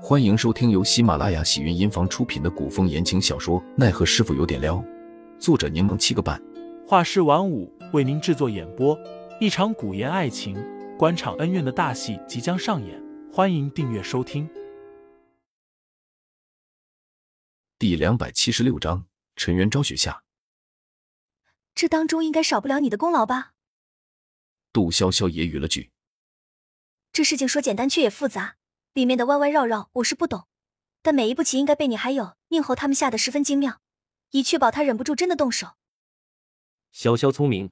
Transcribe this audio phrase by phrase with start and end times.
[0.00, 4.76] 欢迎收听由喜马拉雅喜云音房出品的古风言情小说《奈何师傅有点撩》，
[5.40, 6.40] 作者柠檬七个半，
[6.86, 8.96] 画师晚舞为您制作演播。
[9.40, 10.56] 一场古言爱情、
[10.96, 14.48] 官场恩怨的大戏即将上演，欢迎订阅收听。
[17.76, 20.22] 第两百七十六章：陈元昭雪下。
[21.74, 23.52] 这当中应该少不了你的功劳吧？
[24.72, 25.90] 杜潇潇揶揄了句
[27.12, 28.54] ：“这事情说简单却也复杂。”
[28.98, 30.48] 里面的弯弯绕绕我是不懂，
[31.02, 33.80] 但每一步棋应该被你还有宁侯他们下的十分精妙，
[34.30, 35.76] 以确保他忍不住真的动手。
[36.92, 37.70] 潇潇聪明，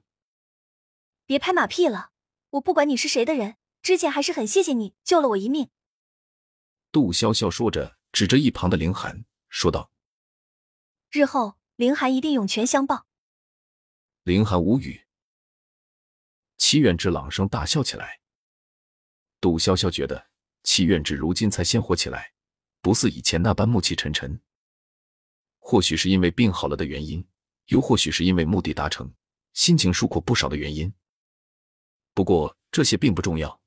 [1.25, 2.11] 别拍马屁了，
[2.51, 5.69] 我不管你是谁的人，之前还是很谢谢你救了我一命。
[6.93, 9.91] 杜潇潇说着，指着一旁的凌寒说道
[11.11, 13.05] ：“日后凌寒一定涌泉相报。”
[14.23, 15.05] 凌寒无语，
[16.55, 18.21] 齐远之朗声大笑起来。
[19.41, 20.27] 杜潇潇觉得。
[20.67, 22.33] 齐院至如今才鲜活起来，
[22.81, 24.37] 不似以前那般暮气沉沉。
[25.59, 27.25] 或许是因为病好了的原因，
[27.67, 29.09] 又或许是因为目的达成，
[29.53, 30.93] 心情舒阔不少的原因。
[32.13, 33.61] 不过这些并不重要，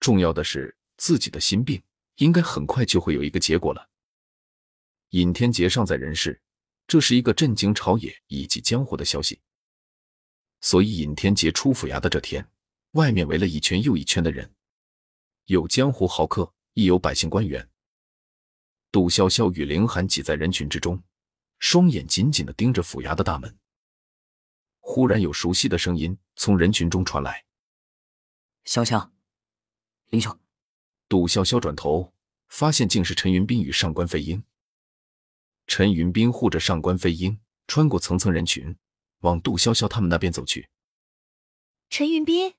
[0.00, 1.82] 重要的是自己的心病
[2.14, 3.90] 应该很快就会有一个结果了。
[5.10, 6.40] 尹天杰尚在人世，
[6.86, 9.38] 这是一个震惊朝野以及江湖的消息。
[10.62, 12.48] 所以尹天杰出府衙的这天，
[12.92, 14.50] 外面围了一圈又一圈的人。
[15.46, 17.68] 有江湖豪客，亦有百姓官员。
[18.90, 21.02] 杜潇潇与凌寒挤在人群之中，
[21.58, 23.58] 双眼紧紧的盯着府衙的大门。
[24.80, 27.44] 忽然有熟悉的声音从人群中传来
[28.64, 29.10] ：“潇潇，
[30.08, 30.38] 林兄。”
[31.10, 32.14] 杜潇潇转头，
[32.48, 34.42] 发现竟是陈云斌与上官飞鹰。
[35.66, 38.74] 陈云斌护着上官飞鹰，穿过层层人群，
[39.20, 40.70] 往杜潇潇他们那边走去。
[41.90, 42.54] 陈云斌，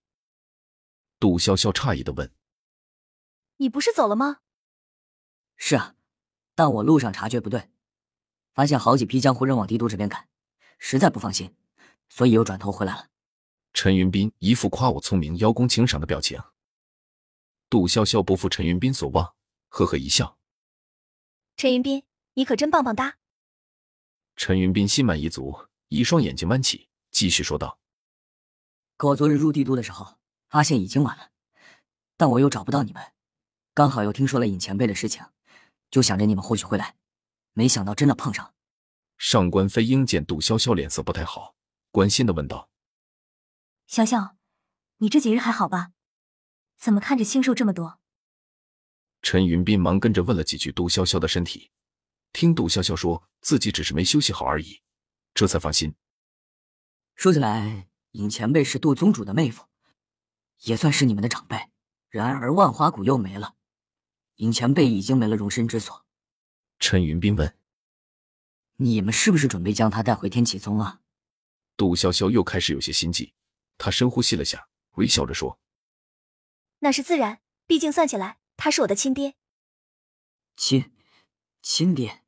[1.19, 2.31] 杜潇潇诧异的问。
[3.57, 4.39] 你不是走了吗？
[5.55, 5.95] 是啊，
[6.53, 7.69] 但我路上察觉不对，
[8.53, 10.27] 发现好几批江湖人往帝都这边赶，
[10.77, 11.55] 实在不放心，
[12.09, 13.09] 所以又转头回来了。
[13.73, 16.41] 陈云斌一副夸我聪明、邀功请赏的表情。
[17.69, 19.35] 杜潇潇不负陈云斌所望，
[19.69, 20.37] 呵呵一笑
[21.57, 23.17] ：“陈云斌，你可真棒棒哒。”
[24.35, 27.79] 陈云斌心满意足，一双眼睛弯起，继续说道
[28.97, 30.17] ：“可我昨日入帝都的时候，
[30.49, 31.31] 发现已经晚了，
[32.17, 33.01] 但我又找不到你们。”
[33.75, 35.25] 刚好又听说了尹前辈的事情，
[35.91, 36.95] 就想着你们或许会来，
[37.51, 38.53] 没想到真的碰上。
[39.17, 41.55] 上官飞鹰见杜潇潇脸色不太好，
[41.91, 42.69] 关心的问道
[43.89, 44.35] ：“潇潇，
[44.99, 45.91] 你这几日还好吧？
[46.77, 47.99] 怎么看着清瘦这么多？”
[49.21, 51.69] 陈云斌忙跟着问了几句杜潇潇的身体，
[52.31, 54.81] 听杜潇潇说自己只是没休息好而已，
[55.33, 55.93] 这才放心。
[57.13, 59.65] 说起来，尹前辈是杜宗主的妹夫，
[60.61, 61.71] 也算是你们的长辈。
[62.07, 63.54] 然而万花谷又没了。
[64.35, 66.05] 尹前辈已经没了容身之所，
[66.79, 67.57] 陈云斌问
[68.77, 70.99] ：“你们是不是准备将他带回天启宗啊？”
[71.77, 73.33] 杜潇潇又开始有些心悸，
[73.77, 75.59] 他深呼吸了下，微笑着说
[76.79, 79.35] ：“那是自然，毕竟算起来，他是我的亲爹。”
[80.57, 80.91] 亲，
[81.61, 82.23] 亲爹？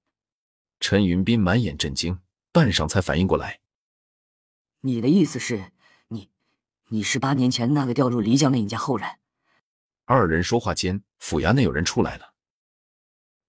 [0.79, 2.19] 陈云斌满眼震惊，
[2.51, 3.61] 半晌才反应过来
[4.81, 5.71] ：“你的意思是，
[6.07, 6.29] 你，
[6.89, 9.19] 你是八年前那个掉入漓江的尹家后人？”
[10.05, 12.33] 二人说话间，府衙内有人出来了。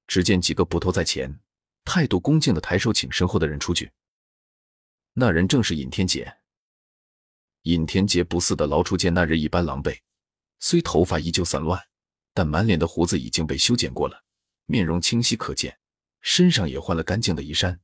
[0.07, 1.39] 只见几个捕头在前，
[1.85, 3.93] 态度恭敬的抬手请身后的人出去。
[5.13, 6.39] 那人正是尹天杰。
[7.63, 10.01] 尹天杰不似的劳初见那日一般狼狈，
[10.61, 11.79] 虽头发依旧散乱，
[12.33, 14.25] 但满脸的胡子已经被修剪过了，
[14.67, 15.79] 面容清晰可见，
[16.23, 17.81] 身上也换了干净的衣衫。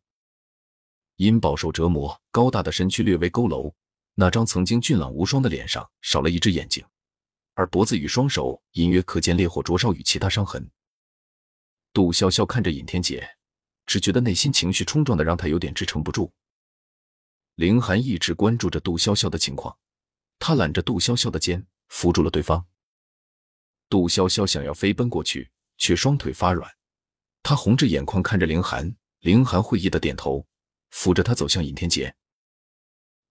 [1.17, 3.75] 因饱受折磨，高大的身躯略微佝偻，
[4.15, 6.85] 那张曾经俊朗无双的脸上少了一只眼睛。
[7.55, 10.71] 而脖子与双手隐约可见烈火灼烧与其他伤痕。
[11.93, 13.37] 杜潇潇看着尹天杰，
[13.87, 16.33] 只觉得内心情绪冲撞的让他有点支撑不住。
[17.55, 19.79] 凌寒一直关注着杜潇潇的情况，
[20.39, 22.67] 他揽着杜潇潇的肩，扶住了对方。
[23.89, 26.69] 杜潇潇想要飞奔过去，却双腿发软。
[27.45, 30.45] 他红着眼眶看着凌寒，凌寒会意的点头，
[30.91, 32.13] 扶着他走向尹天杰。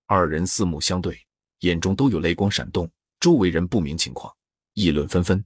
[0.05, 1.27] 二人四目相对，
[1.59, 2.89] 眼中都有泪光闪动。
[3.23, 4.35] 周围人不明情况，
[4.73, 5.45] 议论纷纷。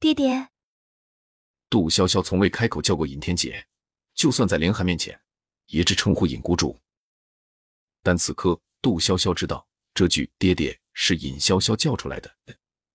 [0.00, 0.48] 爹爹，
[1.70, 3.64] 杜潇潇从未开口叫过尹天杰，
[4.12, 5.16] 就算在凌寒面前，
[5.66, 6.76] 也只称呼尹谷主。
[8.02, 12.36] 但此刻，杜潇潇知道这句“爹爹”是尹潇潇叫出来的。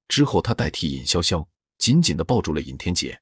[0.10, 1.48] 之后，他代替尹潇潇，
[1.78, 3.18] 紧紧的抱住了尹天杰。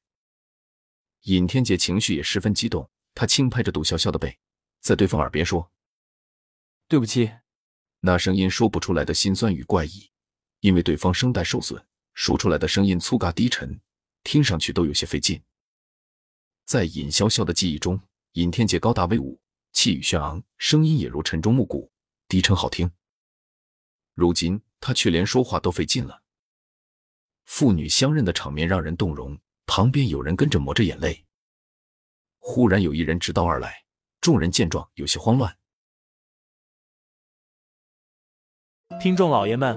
[1.20, 4.36] 尹天杰情绪也十分激动，他轻拍着杜潇潇的背，
[4.80, 5.70] 在对方耳边说
[6.88, 7.30] ：“对不起。”
[8.02, 10.10] 那声音说不出来的心酸与怪异。
[10.60, 13.80] 因为对方声带受损，说出来的声音粗嘎低沉，
[14.24, 15.42] 听上去都有些费劲。
[16.64, 18.00] 在尹潇潇的记忆中，
[18.32, 19.40] 尹天杰高大威武，
[19.72, 21.90] 气宇轩昂，声音也如晨钟暮鼓，
[22.26, 22.90] 低沉好听。
[24.14, 26.22] 如今他却连说话都费劲了。
[27.44, 31.24] 父女相认的场面让人动容，旁边有人跟着抹着眼泪。
[32.38, 33.84] 忽然有一人直道而来，
[34.20, 35.56] 众人见状有些慌乱。
[39.00, 39.76] 听众老爷们，